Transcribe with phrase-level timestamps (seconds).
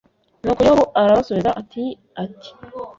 [0.43, 1.83] nuko yobu arabasubiza ati
[2.23, 2.49] ati